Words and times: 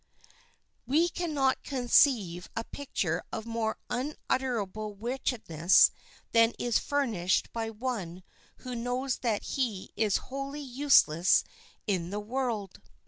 We 0.87 1.09
can 1.09 1.35
not 1.35 1.61
conceive 1.61 2.45
of 2.45 2.49
a 2.55 2.63
picture 2.63 3.21
of 3.31 3.45
more 3.45 3.77
unutterable 3.87 4.95
wretchedness 4.95 5.91
than 6.31 6.53
is 6.57 6.79
furnished 6.79 7.53
by 7.53 7.69
one 7.69 8.23
who 8.65 8.73
knows 8.73 9.17
that 9.17 9.43
he 9.43 9.91
is 9.95 10.17
wholly 10.31 10.59
useless 10.61 11.43
in 11.85 12.09
the 12.09 12.19
world. 12.19 12.81